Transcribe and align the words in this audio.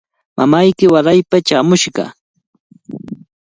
Mamayki 0.37 0.85
waraypa 0.93 1.37
chaamushqa. 1.47 2.03